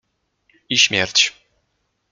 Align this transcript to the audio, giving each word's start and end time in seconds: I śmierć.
I 0.69 0.77
śmierć. 0.77 1.33